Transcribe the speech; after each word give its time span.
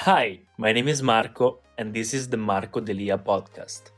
Hi, 0.00 0.40
my 0.58 0.72
name 0.72 0.88
is 0.88 1.02
Marco, 1.02 1.60
and 1.78 1.92
this 1.94 2.12
is 2.12 2.28
the 2.28 2.36
Marco 2.36 2.80
Delia 2.80 3.16
podcast. 3.16 3.90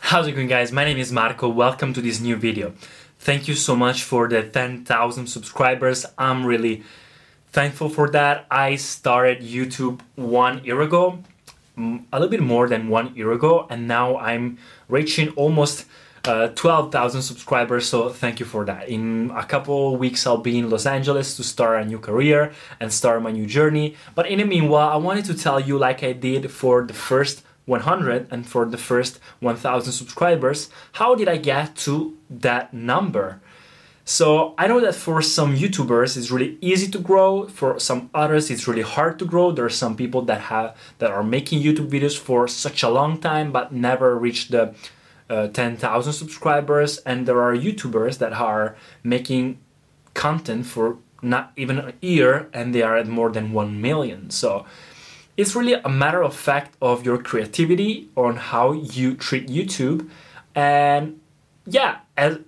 How's 0.00 0.26
it 0.26 0.32
going, 0.32 0.48
guys? 0.48 0.72
My 0.72 0.84
name 0.84 0.98
is 0.98 1.12
Marco. 1.12 1.48
Welcome 1.48 1.94
to 1.94 2.02
this 2.02 2.20
new 2.20 2.34
video. 2.34 2.74
Thank 3.20 3.46
you 3.46 3.54
so 3.54 3.76
much 3.76 4.02
for 4.02 4.28
the 4.28 4.42
10,000 4.42 5.28
subscribers. 5.28 6.04
I'm 6.18 6.44
really 6.44 6.82
thankful 7.52 7.88
for 7.88 8.10
that. 8.10 8.44
I 8.50 8.74
started 8.74 9.40
YouTube 9.40 10.00
one 10.16 10.62
year 10.64 10.82
ago, 10.82 11.20
a 11.78 12.18
little 12.18 12.28
bit 12.28 12.42
more 12.42 12.68
than 12.68 12.88
one 12.88 13.14
year 13.14 13.30
ago, 13.30 13.68
and 13.70 13.86
now 13.86 14.18
I'm 14.18 14.58
reaching 14.88 15.30
almost 15.36 15.86
uh, 16.28 16.48
12,000 16.48 17.22
subscribers, 17.22 17.88
so 17.88 18.10
thank 18.10 18.38
you 18.38 18.46
for 18.46 18.64
that. 18.66 18.88
In 18.88 19.32
a 19.34 19.44
couple 19.44 19.96
weeks, 19.96 20.26
I'll 20.26 20.36
be 20.36 20.58
in 20.58 20.68
Los 20.68 20.84
Angeles 20.84 21.36
to 21.36 21.42
start 21.42 21.82
a 21.82 21.84
new 21.86 21.98
career 21.98 22.52
and 22.78 22.92
start 22.92 23.22
my 23.22 23.32
new 23.32 23.46
journey. 23.46 23.96
But 24.14 24.26
in 24.28 24.38
the 24.38 24.44
meanwhile, 24.44 24.90
I 24.90 24.96
wanted 24.96 25.24
to 25.24 25.34
tell 25.34 25.58
you, 25.58 25.78
like 25.78 26.02
I 26.02 26.12
did 26.12 26.50
for 26.50 26.84
the 26.84 26.92
first 26.92 27.42
100 27.64 28.28
and 28.30 28.46
for 28.46 28.66
the 28.66 28.76
first 28.76 29.20
1000 29.40 29.92
subscribers, 29.92 30.68
how 30.92 31.14
did 31.14 31.28
I 31.28 31.38
get 31.38 31.76
to 31.86 32.16
that 32.30 32.74
number? 32.74 33.40
So 34.04 34.54
I 34.56 34.68
know 34.68 34.80
that 34.80 34.94
for 34.94 35.20
some 35.20 35.54
YouTubers 35.54 36.16
it's 36.16 36.30
really 36.30 36.56
easy 36.62 36.90
to 36.92 36.98
grow. 36.98 37.46
For 37.46 37.78
some 37.78 38.08
others 38.14 38.50
it's 38.50 38.66
really 38.66 38.82
hard 38.82 39.18
to 39.18 39.26
grow. 39.26 39.52
There 39.52 39.66
are 39.66 39.80
some 39.84 39.96
people 39.96 40.22
that 40.22 40.40
have 40.42 40.74
that 40.98 41.10
are 41.10 41.22
making 41.22 41.62
YouTube 41.62 41.90
videos 41.90 42.18
for 42.18 42.48
such 42.48 42.82
a 42.82 42.88
long 42.88 43.18
time 43.18 43.52
but 43.52 43.70
never 43.70 44.18
reach 44.18 44.48
the 44.48 44.74
uh, 45.30 45.48
10,000 45.48 46.12
subscribers, 46.12 46.98
and 46.98 47.26
there 47.26 47.40
are 47.40 47.54
YouTubers 47.54 48.18
that 48.18 48.32
are 48.32 48.76
making 49.02 49.58
content 50.14 50.66
for 50.66 50.98
not 51.22 51.52
even 51.56 51.78
a 51.78 51.92
year 52.00 52.48
and 52.52 52.74
they 52.74 52.82
are 52.82 52.96
at 52.96 53.06
more 53.06 53.30
than 53.30 53.52
1 53.52 53.80
million. 53.80 54.30
So 54.30 54.64
it's 55.36 55.54
really 55.54 55.74
a 55.74 55.88
matter 55.88 56.22
of 56.22 56.34
fact 56.34 56.76
of 56.80 57.04
your 57.04 57.18
creativity 57.18 58.08
on 58.16 58.36
how 58.36 58.72
you 58.72 59.14
treat 59.14 59.48
YouTube 59.48 60.08
and 60.54 61.20
yeah, 61.66 61.98
and 62.16 62.44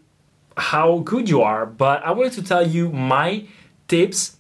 how 0.57 0.99
good 0.99 1.29
you 1.29 1.43
are. 1.43 1.67
But 1.67 2.03
I 2.05 2.11
wanted 2.13 2.33
to 2.35 2.43
tell 2.43 2.67
you 2.67 2.91
my 2.91 3.47
tips 3.87 4.37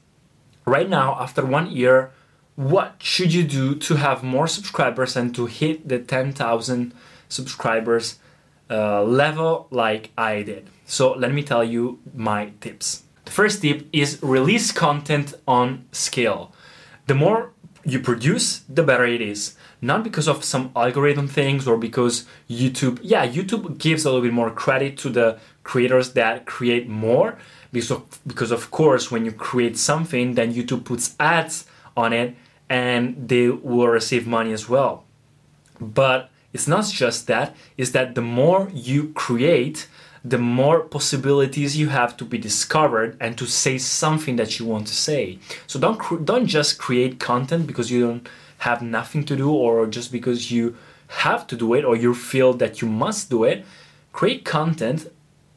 right 0.64 0.88
now 0.88 1.16
after 1.20 1.44
one 1.44 1.70
year. 1.70 2.10
What 2.56 2.96
should 2.98 3.32
you 3.32 3.44
do 3.44 3.74
to 3.76 3.94
have 3.96 4.22
more 4.22 4.46
subscribers 4.46 5.16
and 5.16 5.34
to 5.34 5.46
hit 5.46 5.88
the 5.88 5.98
10,000 5.98 6.92
subscribers 7.28 8.18
uh, 8.70 9.02
level 9.02 9.66
like 9.70 10.10
I 10.16 10.42
did. 10.42 10.68
So 10.86 11.12
let 11.12 11.32
me 11.32 11.42
tell 11.42 11.64
you 11.64 11.98
my 12.14 12.52
tips. 12.60 13.02
The 13.24 13.30
first 13.30 13.62
tip 13.62 13.86
is 13.92 14.18
release 14.22 14.72
content 14.72 15.34
on 15.46 15.84
scale. 15.92 16.52
The 17.06 17.14
more 17.14 17.52
you 17.84 18.00
produce, 18.00 18.60
the 18.68 18.82
better 18.82 19.04
it 19.04 19.20
is. 19.20 19.56
Not 19.80 20.04
because 20.04 20.28
of 20.28 20.44
some 20.44 20.70
algorithm 20.76 21.26
things 21.26 21.66
or 21.66 21.76
because 21.78 22.26
YouTube, 22.48 22.98
yeah, 23.02 23.26
YouTube 23.26 23.78
gives 23.78 24.04
a 24.04 24.08
little 24.10 24.22
bit 24.22 24.32
more 24.32 24.50
credit 24.50 24.98
to 24.98 25.08
the 25.08 25.38
creators 25.64 26.12
that 26.12 26.44
create 26.46 26.88
more. 26.88 27.38
Because 27.72 27.90
of, 27.90 28.18
because 28.26 28.50
of 28.50 28.70
course, 28.70 29.10
when 29.10 29.24
you 29.24 29.32
create 29.32 29.78
something, 29.78 30.34
then 30.34 30.52
YouTube 30.52 30.84
puts 30.84 31.14
ads 31.18 31.66
on 31.96 32.12
it 32.12 32.36
and 32.68 33.28
they 33.28 33.48
will 33.48 33.88
receive 33.88 34.26
money 34.26 34.52
as 34.52 34.68
well. 34.68 35.04
But 35.80 36.30
it's 36.52 36.66
not 36.66 36.86
just 36.86 37.26
that, 37.26 37.54
is 37.76 37.92
that 37.92 38.14
the 38.14 38.22
more 38.22 38.70
you 38.72 39.12
create, 39.14 39.88
the 40.24 40.38
more 40.38 40.80
possibilities 40.80 41.76
you 41.76 41.88
have 41.88 42.16
to 42.18 42.24
be 42.24 42.38
discovered 42.38 43.16
and 43.20 43.38
to 43.38 43.46
say 43.46 43.78
something 43.78 44.36
that 44.36 44.58
you 44.58 44.66
want 44.66 44.86
to 44.88 44.94
say. 44.94 45.38
So 45.66 45.78
don't 45.78 45.98
cr- 45.98 46.16
don't 46.16 46.46
just 46.46 46.78
create 46.78 47.18
content 47.18 47.66
because 47.66 47.90
you 47.90 48.06
don't 48.06 48.28
have 48.58 48.82
nothing 48.82 49.24
to 49.24 49.36
do 49.36 49.50
or 49.50 49.86
just 49.86 50.12
because 50.12 50.50
you 50.50 50.76
have 51.24 51.46
to 51.46 51.56
do 51.56 51.74
it 51.74 51.84
or 51.84 51.96
you 51.96 52.14
feel 52.14 52.52
that 52.54 52.82
you 52.82 52.88
must 52.88 53.30
do 53.30 53.44
it. 53.44 53.64
Create 54.12 54.44
content 54.44 55.10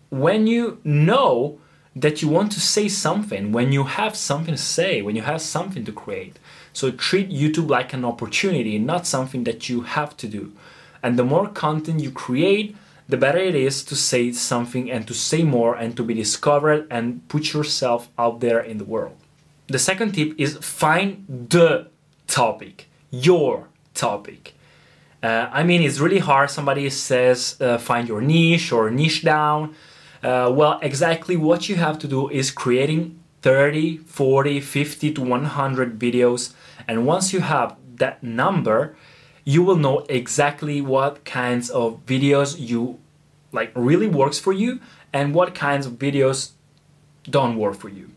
when 0.09 0.47
you 0.47 0.79
know 0.83 1.59
that 1.95 2.21
you 2.21 2.27
want 2.27 2.51
to 2.51 2.59
say 2.59 2.87
something, 2.87 3.51
when 3.51 3.71
you 3.71 3.83
have 3.83 4.15
something 4.15 4.55
to 4.55 4.61
say, 4.61 5.01
when 5.01 5.15
you 5.15 5.21
have 5.21 5.41
something 5.41 5.83
to 5.85 5.91
create. 5.91 6.37
So 6.71 6.89
treat 6.91 7.29
YouTube 7.29 7.69
like 7.69 7.93
an 7.93 8.05
opportunity, 8.05 8.79
not 8.79 9.05
something 9.05 9.43
that 9.43 9.69
you 9.69 9.81
have 9.81 10.17
to 10.17 10.27
do. 10.27 10.53
And 11.03 11.19
the 11.19 11.25
more 11.25 11.47
content 11.49 11.99
you 11.99 12.11
create, 12.11 12.75
the 13.09 13.17
better 13.17 13.37
it 13.37 13.53
is 13.53 13.83
to 13.83 13.95
say 13.95 14.31
something 14.31 14.89
and 14.89 15.05
to 15.07 15.13
say 15.13 15.43
more 15.43 15.75
and 15.75 15.95
to 15.97 16.03
be 16.03 16.13
discovered 16.13 16.87
and 16.89 17.27
put 17.27 17.53
yourself 17.53 18.09
out 18.17 18.39
there 18.39 18.61
in 18.61 18.77
the 18.77 18.85
world. 18.85 19.17
The 19.67 19.79
second 19.79 20.13
tip 20.13 20.33
is 20.39 20.57
find 20.57 21.25
the 21.27 21.89
topic, 22.27 22.89
your 23.11 23.67
topic. 23.93 24.53
Uh, 25.21 25.49
I 25.51 25.63
mean, 25.63 25.81
it's 25.81 25.99
really 25.99 26.19
hard. 26.19 26.49
Somebody 26.49 26.89
says 26.89 27.57
uh, 27.61 27.77
find 27.77 28.07
your 28.07 28.21
niche 28.21 28.71
or 28.71 28.89
niche 28.89 29.23
down. 29.23 29.75
Uh, 30.21 30.51
well, 30.53 30.79
exactly 30.81 31.35
what 31.35 31.67
you 31.67 31.75
have 31.75 31.99
to 31.99 32.07
do 32.07 32.29
is 32.29 32.51
creating 32.51 33.19
30, 33.41 33.97
40, 33.97 34.61
50 34.61 35.13
to 35.13 35.21
100 35.21 35.99
videos. 35.99 36.53
And 36.87 37.05
once 37.05 37.33
you 37.33 37.41
have 37.41 37.75
that 37.97 38.23
number, 38.23 38.95
you 39.43 39.63
will 39.63 39.75
know 39.75 39.99
exactly 40.09 40.81
what 40.81 41.25
kinds 41.25 41.69
of 41.69 42.05
videos 42.05 42.59
you 42.59 42.99
like 43.51 43.71
really 43.75 44.07
works 44.07 44.39
for 44.39 44.53
you 44.53 44.79
and 45.11 45.33
what 45.33 45.53
kinds 45.53 45.85
of 45.85 45.93
videos 45.93 46.51
don't 47.29 47.57
work 47.57 47.75
for 47.75 47.89
you. 47.89 48.09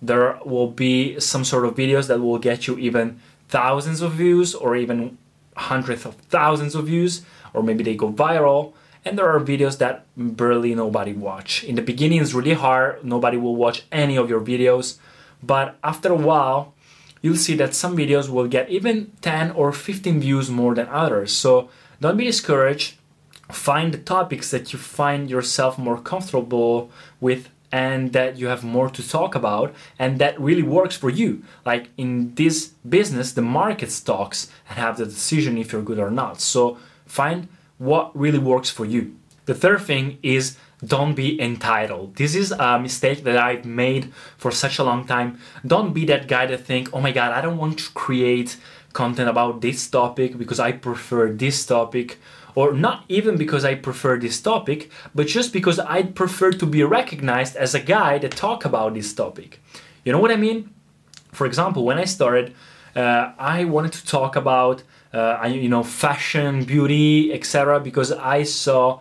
There 0.00 0.38
will 0.44 0.70
be 0.70 1.20
some 1.20 1.44
sort 1.44 1.64
of 1.64 1.74
videos 1.74 2.08
that 2.08 2.20
will 2.20 2.38
get 2.38 2.66
you 2.66 2.76
even 2.78 3.20
thousands 3.48 4.00
of 4.00 4.12
views 4.12 4.54
or 4.54 4.74
even 4.74 5.18
hundreds 5.56 6.04
of 6.06 6.14
thousands 6.16 6.74
of 6.74 6.86
views 6.86 7.22
or 7.52 7.62
maybe 7.62 7.84
they 7.84 7.94
go 7.94 8.10
viral 8.10 8.72
and 9.04 9.18
there 9.18 9.28
are 9.28 9.40
videos 9.40 9.78
that 9.78 10.06
barely 10.16 10.74
nobody 10.74 11.12
watch. 11.12 11.64
In 11.64 11.74
the 11.74 11.82
beginning 11.82 12.20
it's 12.20 12.34
really 12.34 12.54
hard, 12.54 13.04
nobody 13.04 13.36
will 13.36 13.56
watch 13.56 13.84
any 13.92 14.16
of 14.16 14.30
your 14.30 14.40
videos, 14.40 14.98
but 15.42 15.76
after 15.82 16.10
a 16.10 16.16
while 16.16 16.74
you'll 17.22 17.36
see 17.36 17.54
that 17.56 17.74
some 17.74 17.96
videos 17.96 18.28
will 18.28 18.48
get 18.48 18.68
even 18.68 19.12
10 19.22 19.52
or 19.52 19.72
15 19.72 20.20
views 20.20 20.50
more 20.50 20.74
than 20.74 20.88
others. 20.88 21.32
So 21.32 21.70
don't 22.00 22.16
be 22.16 22.24
discouraged. 22.24 22.96
Find 23.50 23.94
the 23.94 23.98
topics 23.98 24.50
that 24.50 24.72
you 24.72 24.78
find 24.78 25.30
yourself 25.30 25.78
more 25.78 26.00
comfortable 26.00 26.90
with 27.20 27.48
and 27.70 28.12
that 28.12 28.36
you 28.36 28.48
have 28.48 28.62
more 28.62 28.90
to 28.90 29.08
talk 29.08 29.34
about 29.34 29.74
and 29.98 30.18
that 30.18 30.38
really 30.38 30.62
works 30.62 30.96
for 30.96 31.08
you. 31.08 31.42
Like 31.64 31.88
in 31.96 32.34
this 32.34 32.66
business, 32.86 33.32
the 33.32 33.42
market 33.42 34.02
talks 34.04 34.50
and 34.68 34.78
have 34.78 34.98
the 34.98 35.06
decision 35.06 35.56
if 35.56 35.72
you're 35.72 35.82
good 35.82 35.98
or 35.98 36.10
not. 36.10 36.40
So 36.40 36.76
find 37.06 37.48
what 37.78 38.14
really 38.16 38.38
works 38.38 38.68
for 38.68 38.84
you. 38.84 39.16
The 39.46 39.54
third 39.54 39.82
thing 39.82 40.18
is 40.22 40.56
don't 40.84 41.14
be 41.14 41.40
entitled. 41.40 42.16
This 42.16 42.34
is 42.34 42.52
a 42.52 42.78
mistake 42.78 43.22
that 43.24 43.36
I've 43.36 43.64
made 43.64 44.12
for 44.36 44.50
such 44.50 44.78
a 44.78 44.84
long 44.84 45.06
time. 45.06 45.38
Don't 45.66 45.92
be 45.92 46.04
that 46.06 46.26
guy 46.26 46.46
that 46.46 46.66
think, 46.66 46.90
"Oh 46.92 47.00
my 47.00 47.12
god, 47.12 47.32
I 47.32 47.40
don't 47.40 47.58
want 47.58 47.78
to 47.78 47.90
create 47.92 48.56
content 48.92 49.28
about 49.28 49.60
this 49.60 49.88
topic 49.88 50.36
because 50.36 50.60
I 50.60 50.72
prefer 50.72 51.32
this 51.32 51.64
topic." 51.64 52.18
Or 52.54 52.74
not 52.74 53.04
even 53.08 53.38
because 53.38 53.64
I 53.64 53.74
prefer 53.76 54.18
this 54.18 54.38
topic, 54.38 54.90
but 55.14 55.26
just 55.26 55.54
because 55.54 55.78
I 55.78 56.02
prefer 56.02 56.50
to 56.52 56.66
be 56.66 56.82
recognized 56.84 57.56
as 57.56 57.74
a 57.74 57.80
guy 57.80 58.18
that 58.18 58.32
talk 58.32 58.66
about 58.66 58.92
this 58.92 59.14
topic. 59.14 59.58
You 60.04 60.12
know 60.12 60.18
what 60.18 60.30
I 60.30 60.36
mean? 60.36 60.68
For 61.32 61.46
example, 61.46 61.82
when 61.86 61.98
I 61.98 62.04
started, 62.04 62.54
uh, 62.94 63.32
I 63.38 63.64
wanted 63.64 63.92
to 63.92 64.06
talk 64.06 64.36
about 64.36 64.82
uh, 65.14 65.48
you 65.50 65.68
know 65.68 65.82
fashion, 65.82 66.64
beauty, 66.64 67.32
etc. 67.32 67.80
Because 67.80 68.12
I 68.12 68.42
saw 68.42 69.00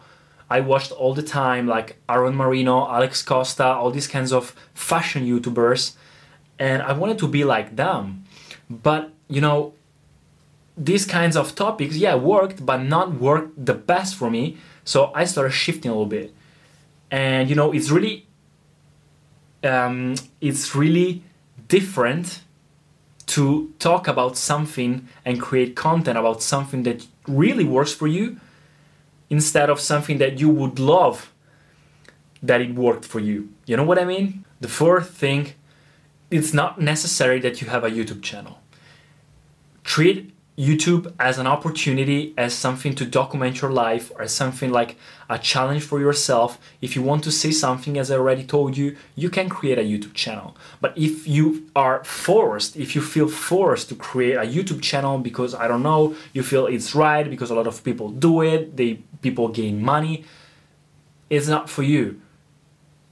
I 0.51 0.59
watched 0.59 0.91
all 0.91 1.13
the 1.13 1.23
time 1.23 1.65
like 1.65 1.95
Aaron 2.09 2.35
Marino, 2.35 2.85
Alex 2.85 3.23
Costa, 3.23 3.67
all 3.67 3.89
these 3.89 4.09
kinds 4.15 4.33
of 4.33 4.53
fashion 4.73 5.25
YouTubers, 5.25 5.95
and 6.59 6.81
I 6.81 6.91
wanted 6.91 7.17
to 7.19 7.27
be 7.29 7.45
like 7.45 7.77
them. 7.77 8.25
But 8.69 9.11
you 9.29 9.39
know, 9.39 9.73
these 10.77 11.05
kinds 11.05 11.37
of 11.37 11.55
topics, 11.55 11.95
yeah, 11.95 12.15
worked, 12.15 12.65
but 12.65 12.79
not 12.83 13.13
worked 13.13 13.65
the 13.65 13.73
best 13.73 14.15
for 14.15 14.29
me. 14.29 14.57
So 14.83 15.11
I 15.15 15.23
started 15.23 15.51
shifting 15.51 15.89
a 15.89 15.93
little 15.93 16.13
bit, 16.19 16.33
and 17.09 17.49
you 17.49 17.55
know, 17.55 17.71
it's 17.71 17.89
really, 17.89 18.27
um, 19.63 20.15
it's 20.41 20.75
really 20.75 21.23
different 21.69 22.41
to 23.27 23.73
talk 23.79 24.09
about 24.09 24.35
something 24.35 25.07
and 25.23 25.39
create 25.39 25.77
content 25.77 26.17
about 26.17 26.43
something 26.43 26.83
that 26.83 27.07
really 27.25 27.63
works 27.63 27.93
for 27.93 28.07
you 28.07 28.35
instead 29.31 29.69
of 29.69 29.79
something 29.79 30.19
that 30.19 30.39
you 30.39 30.49
would 30.49 30.77
love 30.77 31.31
that 32.43 32.59
it 32.61 32.75
worked 32.75 33.05
for 33.05 33.19
you. 33.19 33.49
You 33.65 33.77
know 33.77 33.83
what 33.83 33.97
I 33.97 34.05
mean? 34.05 34.45
The 34.59 34.67
fourth 34.67 35.09
thing, 35.11 35.53
it's 36.29 36.53
not 36.53 36.81
necessary 36.81 37.39
that 37.39 37.61
you 37.61 37.69
have 37.69 37.83
a 37.83 37.89
YouTube 37.89 38.21
channel. 38.21 38.59
Treat 39.83 40.33
YouTube 40.57 41.13
as 41.17 41.37
an 41.37 41.47
opportunity, 41.47 42.33
as 42.37 42.53
something 42.53 42.93
to 42.95 43.05
document 43.05 43.61
your 43.61 43.71
life, 43.71 44.11
or 44.15 44.23
as 44.23 44.33
something 44.33 44.69
like 44.69 44.97
a 45.29 45.39
challenge 45.39 45.83
for 45.83 45.99
yourself. 45.99 46.59
If 46.81 46.95
you 46.95 47.01
want 47.01 47.23
to 47.23 47.31
say 47.31 47.51
something, 47.51 47.97
as 47.97 48.11
I 48.11 48.15
already 48.15 48.43
told 48.43 48.75
you, 48.75 48.97
you 49.15 49.29
can 49.29 49.47
create 49.47 49.79
a 49.79 49.81
YouTube 49.81 50.13
channel. 50.13 50.55
But 50.81 50.97
if 50.97 51.27
you 51.27 51.67
are 51.75 52.03
forced, 52.03 52.75
if 52.75 52.95
you 52.95 53.01
feel 53.01 53.29
forced 53.29 53.89
to 53.89 53.95
create 53.95 54.35
a 54.35 54.41
YouTube 54.41 54.81
channel 54.81 55.17
because 55.19 55.55
I 55.55 55.67
don't 55.67 55.83
know, 55.83 56.15
you 56.33 56.43
feel 56.43 56.67
it's 56.67 56.93
right 56.93 57.27
because 57.29 57.49
a 57.49 57.55
lot 57.55 57.67
of 57.67 57.83
people 57.83 58.09
do 58.09 58.41
it, 58.41 58.75
they 58.75 58.95
people 59.21 59.47
gain 59.47 59.81
money, 59.81 60.25
it's 61.29 61.47
not 61.47 61.69
for 61.69 61.83
you. 61.83 62.21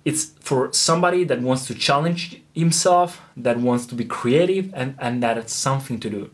It's 0.03 0.25
for 0.41 0.73
somebody 0.73 1.23
that 1.23 1.41
wants 1.41 1.67
to 1.67 1.73
challenge 1.73 2.41
himself, 2.53 3.21
that 3.37 3.57
wants 3.57 3.85
to 3.87 3.95
be 3.95 4.05
creative, 4.05 4.73
and, 4.73 4.95
and 4.99 5.23
that 5.23 5.37
it's 5.37 5.53
something 5.53 5.99
to 6.01 6.09
do. 6.09 6.31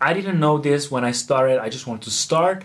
I 0.00 0.12
didn't 0.12 0.38
know 0.38 0.58
this 0.58 0.90
when 0.90 1.04
I 1.04 1.12
started. 1.12 1.58
I 1.58 1.68
just 1.68 1.86
wanted 1.86 2.02
to 2.02 2.10
start, 2.10 2.64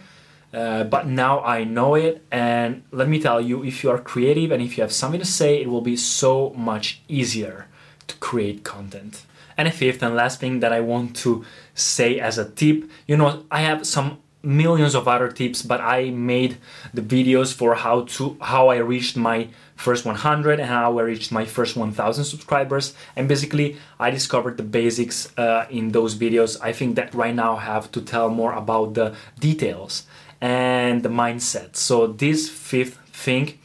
uh, 0.54 0.83
but 0.83 1.07
now 1.07 1.42
I 1.42 1.63
know 1.63 1.95
it. 1.95 2.24
And 2.31 2.83
let 2.92 3.07
me 3.07 3.22
tell 3.22 3.39
you, 3.39 3.63
if 3.63 3.83
you 3.83 3.92
are 3.92 4.00
creative 4.00 4.51
and 4.51 4.62
if 4.62 4.78
you 4.78 4.81
have 4.81 4.92
something 4.92 5.19
to 5.19 5.25
say, 5.25 5.62
it 5.62 5.69
will 5.69 5.81
be 5.81 5.95
so 5.95 6.51
much 6.51 7.01
easier 7.07 7.68
to 8.07 8.16
create 8.18 8.63
content. 8.63 9.25
And 9.57 9.68
a 9.68 9.72
fifth 9.72 10.01
and 10.04 10.16
last 10.16 10.39
thing 10.39 10.60
that 10.60 10.74
I 10.74 10.81
want 10.81 11.16
to 11.18 11.45
say 11.75 12.19
as 12.19 12.38
a 12.38 12.50
tip, 12.50 12.89
you 13.07 13.16
know, 13.16 13.45
I 13.51 13.62
have 13.62 13.86
some 13.86 14.19
millions 14.44 14.96
of 14.96 15.08
other 15.08 15.30
tips, 15.30 15.62
but 15.62 15.82
I 15.82 16.10
made 16.10 16.58
the 16.94 17.02
videos 17.02 17.54
for 17.54 17.76
how 17.76 18.02
to 18.02 18.38
how 18.42 18.70
I 18.70 18.78
reached 18.78 19.16
my 19.16 19.50
first 19.76 20.06
100 20.06 20.60
and 20.60 20.70
how 20.70 20.98
I 20.98 21.02
reached 21.02 21.32
my 21.32 21.46
first 21.46 21.76
1000 21.76 22.24
subscribers. 22.24 22.94
And 23.16 23.28
basically, 23.28 23.78
I 24.00 24.10
discovered 24.10 24.58
the 24.58 24.64
basics 24.64 25.36
uh, 25.38 25.66
in 25.70 25.92
those 25.92 26.16
videos. 26.16 26.58
I 26.62 26.72
think 26.72 26.96
that 26.96 27.14
right 27.14 27.36
now 27.36 27.56
I 27.58 27.62
have 27.62 27.92
to 27.92 28.02
tell 28.02 28.30
more 28.30 28.54
about 28.54 28.94
the 28.94 29.16
details 29.40 30.04
and 30.40 31.04
the 31.04 31.10
mindset. 31.10 31.76
So, 31.76 32.08
this 32.08 32.50
fifth 32.50 32.98
thing 33.14 33.60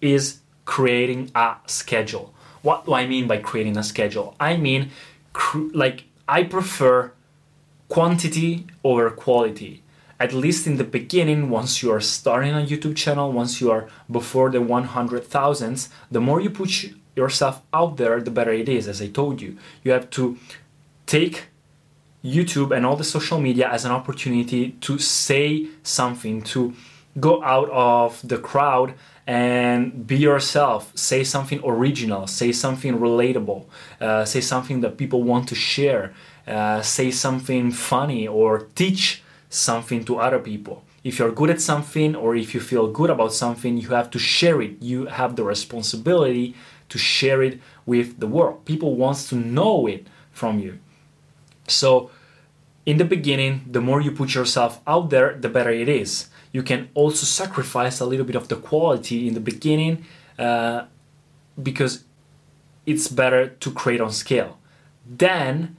is 0.00 0.40
creating 0.64 1.30
a 1.34 1.56
schedule. 1.66 2.34
What 2.62 2.84
do 2.84 2.94
I 2.94 3.06
mean 3.06 3.26
by 3.26 3.38
creating 3.38 3.76
a 3.78 3.82
schedule? 3.82 4.36
I 4.38 4.56
mean, 4.58 4.90
cr- 5.32 5.70
like, 5.72 6.04
I 6.28 6.42
prefer 6.42 7.12
quantity 7.88 8.66
over 8.84 9.10
quality 9.10 9.82
at 10.20 10.34
least 10.34 10.66
in 10.66 10.76
the 10.76 10.84
beginning, 10.84 11.48
once 11.48 11.82
you 11.82 11.90
are 11.90 12.00
starting 12.00 12.52
a 12.52 12.66
YouTube 12.66 12.94
channel, 12.94 13.32
once 13.32 13.58
you 13.58 13.70
are 13.70 13.88
before 14.10 14.50
the 14.50 14.58
100,000s, 14.58 15.88
the 16.10 16.20
more 16.20 16.42
you 16.42 16.50
put 16.50 16.92
yourself 17.16 17.62
out 17.72 17.96
there, 17.96 18.20
the 18.20 18.30
better 18.30 18.52
it 18.52 18.68
is. 18.68 18.86
As 18.86 19.00
I 19.00 19.08
told 19.08 19.40
you, 19.40 19.56
you 19.82 19.92
have 19.92 20.10
to 20.10 20.38
take 21.06 21.44
YouTube 22.22 22.76
and 22.76 22.84
all 22.84 22.96
the 22.96 23.04
social 23.04 23.40
media 23.40 23.66
as 23.70 23.86
an 23.86 23.92
opportunity 23.92 24.72
to 24.82 24.98
say 24.98 25.68
something, 25.82 26.42
to 26.42 26.74
go 27.18 27.42
out 27.42 27.70
of 27.70 28.20
the 28.22 28.36
crowd 28.36 28.92
and 29.26 30.06
be 30.06 30.18
yourself. 30.18 30.92
Say 30.94 31.24
something 31.24 31.62
original, 31.64 32.26
say 32.26 32.52
something 32.52 32.98
relatable, 32.98 33.64
uh, 34.02 34.26
say 34.26 34.42
something 34.42 34.82
that 34.82 34.98
people 34.98 35.22
want 35.22 35.48
to 35.48 35.54
share, 35.54 36.12
uh, 36.46 36.82
say 36.82 37.10
something 37.10 37.70
funny 37.70 38.28
or 38.28 38.66
teach 38.74 39.22
something 39.50 40.04
to 40.04 40.16
other 40.18 40.38
people. 40.38 40.84
If 41.04 41.18
you're 41.18 41.32
good 41.32 41.50
at 41.50 41.60
something 41.60 42.14
or 42.14 42.36
if 42.36 42.54
you 42.54 42.60
feel 42.60 42.90
good 42.90 43.10
about 43.10 43.34
something, 43.34 43.76
you 43.76 43.88
have 43.90 44.10
to 44.10 44.18
share 44.18 44.62
it. 44.62 44.80
You 44.80 45.06
have 45.06 45.36
the 45.36 45.44
responsibility 45.44 46.54
to 46.88 46.98
share 46.98 47.42
it 47.42 47.60
with 47.84 48.20
the 48.20 48.26
world. 48.26 48.64
People 48.64 48.96
wants 48.96 49.28
to 49.30 49.34
know 49.34 49.86
it 49.86 50.06
from 50.30 50.58
you. 50.60 50.78
So 51.66 52.10
in 52.86 52.96
the 52.98 53.04
beginning, 53.04 53.66
the 53.70 53.80
more 53.80 54.00
you 54.00 54.12
put 54.12 54.34
yourself 54.34 54.80
out 54.86 55.10
there, 55.10 55.36
the 55.38 55.48
better 55.48 55.70
it 55.70 55.88
is. 55.88 56.28
You 56.52 56.62
can 56.62 56.88
also 56.94 57.24
sacrifice 57.26 58.00
a 58.00 58.06
little 58.06 58.26
bit 58.26 58.36
of 58.36 58.48
the 58.48 58.56
quality 58.56 59.28
in 59.28 59.34
the 59.34 59.40
beginning 59.40 60.04
uh, 60.38 60.84
because 61.60 62.04
it's 62.86 63.08
better 63.08 63.48
to 63.48 63.70
create 63.70 64.00
on 64.00 64.12
scale. 64.12 64.58
Then, 65.06 65.76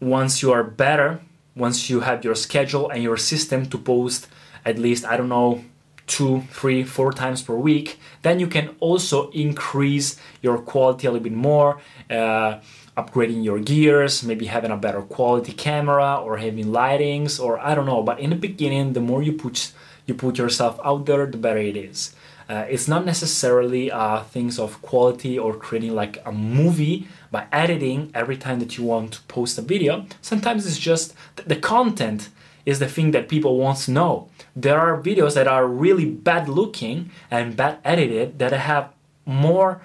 once 0.00 0.42
you 0.42 0.52
are 0.52 0.64
better, 0.64 1.20
once 1.56 1.90
you 1.90 2.00
have 2.00 2.24
your 2.24 2.34
schedule 2.34 2.90
and 2.90 3.02
your 3.02 3.16
system 3.16 3.66
to 3.66 3.78
post 3.78 4.28
at 4.64 4.78
least, 4.78 5.04
I 5.04 5.16
don't 5.16 5.28
know, 5.28 5.64
two, 6.06 6.42
three, 6.50 6.84
four 6.84 7.12
times 7.12 7.42
per 7.42 7.54
week, 7.54 7.98
then 8.22 8.38
you 8.38 8.46
can 8.46 8.76
also 8.80 9.30
increase 9.30 10.20
your 10.42 10.58
quality 10.58 11.06
a 11.06 11.10
little 11.10 11.24
bit 11.24 11.32
more, 11.32 11.80
uh, 12.10 12.58
upgrading 12.96 13.44
your 13.44 13.58
gears, 13.58 14.22
maybe 14.22 14.46
having 14.46 14.70
a 14.70 14.76
better 14.76 15.02
quality 15.02 15.52
camera 15.52 16.16
or 16.16 16.36
having 16.36 16.66
lightings 16.66 17.42
or 17.42 17.58
I 17.58 17.74
don't 17.74 17.86
know. 17.86 18.02
But 18.02 18.20
in 18.20 18.30
the 18.30 18.36
beginning, 18.36 18.92
the 18.92 19.00
more 19.00 19.22
you 19.22 19.32
put 19.32 19.72
you 20.06 20.14
put 20.14 20.38
yourself 20.38 20.78
out 20.84 21.06
there, 21.06 21.26
the 21.26 21.36
better 21.36 21.58
it 21.58 21.76
is. 21.76 22.14
Uh, 22.48 22.64
it's 22.70 22.86
not 22.86 23.04
necessarily 23.04 23.90
uh, 23.90 24.22
things 24.22 24.56
of 24.56 24.80
quality 24.80 25.36
or 25.36 25.56
creating 25.56 25.96
like 25.96 26.22
a 26.24 26.30
movie 26.30 27.08
by 27.30 27.46
editing 27.52 28.10
every 28.14 28.36
time 28.36 28.58
that 28.60 28.76
you 28.76 28.84
want 28.84 29.12
to 29.12 29.22
post 29.22 29.58
a 29.58 29.62
video. 29.62 30.06
Sometimes 30.20 30.66
it's 30.66 30.78
just 30.78 31.14
the 31.34 31.56
content 31.56 32.28
is 32.64 32.80
the 32.80 32.88
thing 32.88 33.12
that 33.12 33.28
people 33.28 33.56
want 33.58 33.78
to 33.78 33.92
know. 33.92 34.28
There 34.54 34.78
are 34.78 35.00
videos 35.00 35.34
that 35.34 35.46
are 35.46 35.66
really 35.66 36.04
bad 36.04 36.48
looking 36.48 37.10
and 37.30 37.56
bad 37.56 37.78
edited 37.84 38.38
that 38.40 38.52
have 38.52 38.90
more, 39.24 39.80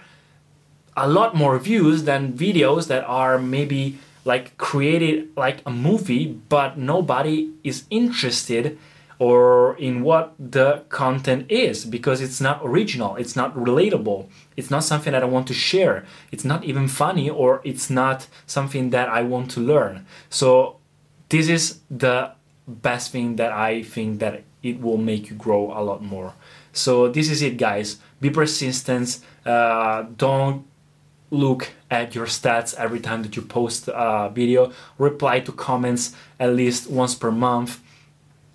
a 0.97 1.07
lot 1.07 1.35
more 1.35 1.57
views 1.59 2.03
than 2.05 2.33
videos 2.33 2.87
that 2.87 3.03
are 3.05 3.37
maybe 3.37 3.99
like 4.25 4.57
created 4.57 5.29
like 5.37 5.61
a 5.65 5.71
movie, 5.71 6.27
but 6.49 6.77
nobody 6.77 7.51
is 7.63 7.85
interested 7.89 8.77
or 9.21 9.77
in 9.77 10.01
what 10.01 10.33
the 10.39 10.83
content 10.89 11.45
is 11.47 11.85
because 11.85 12.21
it's 12.21 12.41
not 12.41 12.59
original, 12.63 13.15
it's 13.17 13.35
not 13.35 13.53
relatable, 13.53 14.27
it's 14.57 14.71
not 14.71 14.83
something 14.83 15.13
that 15.13 15.21
I 15.21 15.27
want 15.27 15.47
to 15.49 15.53
share, 15.53 16.05
it's 16.31 16.43
not 16.43 16.63
even 16.63 16.87
funny, 16.87 17.29
or 17.29 17.61
it's 17.63 17.87
not 17.87 18.25
something 18.47 18.89
that 18.89 19.07
I 19.09 19.21
want 19.21 19.51
to 19.51 19.59
learn. 19.59 20.07
So, 20.31 20.77
this 21.29 21.49
is 21.49 21.81
the 21.91 22.31
best 22.67 23.11
thing 23.11 23.35
that 23.35 23.51
I 23.51 23.83
think 23.83 24.19
that 24.21 24.41
it 24.63 24.81
will 24.81 24.97
make 24.97 25.29
you 25.29 25.35
grow 25.35 25.71
a 25.71 25.81
lot 25.83 26.01
more. 26.01 26.33
So, 26.73 27.07
this 27.07 27.29
is 27.29 27.43
it, 27.43 27.57
guys. 27.57 27.97
Be 28.21 28.31
persistent, 28.31 29.19
uh, 29.45 30.05
don't 30.17 30.65
look 31.29 31.69
at 31.91 32.15
your 32.15 32.25
stats 32.25 32.73
every 32.73 32.99
time 32.99 33.21
that 33.21 33.35
you 33.35 33.43
post 33.43 33.87
a 33.87 34.31
video, 34.33 34.71
reply 34.97 35.41
to 35.41 35.51
comments 35.51 36.15
at 36.39 36.55
least 36.55 36.89
once 36.89 37.13
per 37.13 37.29
month 37.29 37.81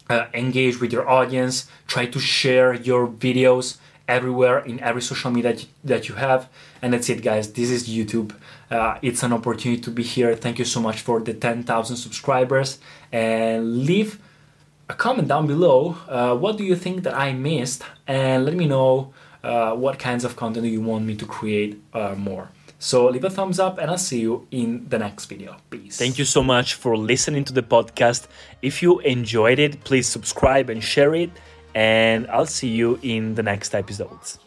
uh, 0.09 0.27
engage 0.35 0.81
with 0.81 0.93
your 0.93 1.09
audience, 1.09 1.67
try 1.87 2.07
to 2.07 2.19
share 2.19 2.75
your 2.75 3.07
videos 3.09 3.79
everywhere 4.09 4.59
in 4.61 4.79
every 4.81 5.03
social 5.03 5.31
media 5.31 5.57
that 5.85 6.09
you, 6.09 6.15
have. 6.15 6.49
And 6.81 6.93
that's 6.93 7.09
it, 7.09 7.23
guys. 7.23 7.53
This 7.53 7.71
is 7.71 7.89
YouTube. 7.89 8.35
Uh, 8.71 8.99
it's 9.03 9.23
an 9.23 9.33
opportunity 9.33 9.81
to 9.83 9.91
be 9.91 10.03
here. 10.03 10.35
Thank 10.37 10.59
you 10.59 10.65
so 10.65 10.81
much 10.81 11.01
for 11.01 11.21
the 11.21 11.35
10,000 11.35 11.97
subscribers. 11.97 12.79
And 13.11 13.85
leave 13.85 14.21
a 14.89 14.95
comment 14.95 15.29
down 15.29 15.47
below. 15.47 15.97
Uh, 16.09 16.37
what 16.37 16.57
do 16.57 16.65
you 16.65 16.77
think 16.77 17.03
that 17.03 17.15
I 17.15 17.33
missed? 17.33 17.83
And 18.07 18.45
let 18.45 18.55
me 18.55 18.67
know 18.67 19.13
uh, 19.43 19.75
what 19.75 19.99
kinds 19.99 20.25
of 20.25 20.37
content 20.37 20.65
do 20.65 20.71
you 20.71 20.81
want 20.81 21.05
me 21.05 21.17
to 21.17 21.27
create 21.27 21.81
uh, 21.93 22.15
more. 22.17 22.49
So 22.79 23.09
leave 23.09 23.25
a 23.25 23.31
thumbs 23.31 23.59
up 23.59 23.79
and 23.79 23.91
I'll 23.91 23.99
see 23.99 24.21
you 24.21 24.47
in 24.51 24.87
the 24.89 24.99
next 24.99 25.27
video. 25.27 25.57
Peace. 25.71 25.97
Thank 25.99 26.19
you 26.19 26.25
so 26.25 26.43
much 26.43 26.75
for 26.75 26.97
listening 26.97 27.45
to 27.45 27.53
the 27.53 27.63
podcast. 27.63 28.27
If 28.63 28.83
you 28.83 29.01
enjoyed 29.01 29.59
it, 29.59 29.83
please 29.85 30.09
subscribe 30.09 30.69
and 30.69 30.83
share 30.83 31.15
it. 31.15 31.31
And 31.75 32.27
I'll 32.29 32.47
see 32.47 32.69
you 32.69 32.99
in 33.03 33.35
the 33.35 33.43
next 33.43 33.75
episodes. 33.75 34.39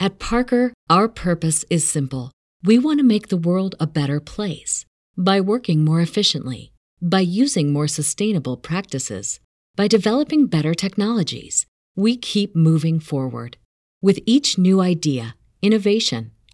At 0.00 0.18
Parker, 0.18 0.72
our 0.88 1.08
purpose 1.08 1.64
is 1.70 1.88
simple. 1.88 2.32
We 2.62 2.78
want 2.78 2.98
to 3.00 3.04
make 3.04 3.28
the 3.28 3.36
world 3.36 3.74
a 3.80 3.86
better 3.86 4.20
place 4.20 4.84
by 5.16 5.40
working 5.40 5.84
more 5.84 6.00
efficiently, 6.00 6.72
by 7.02 7.20
using 7.20 7.72
more 7.72 7.88
sustainable 7.88 8.56
practices, 8.56 9.40
by 9.74 9.88
developing 9.88 10.46
better 10.46 10.74
technologies. 10.74 11.66
We 11.96 12.16
keep 12.16 12.54
moving 12.54 13.00
forward. 13.00 13.56
With 14.00 14.20
each 14.26 14.58
new 14.58 14.80
idea, 14.80 15.34
innovation, 15.62 16.32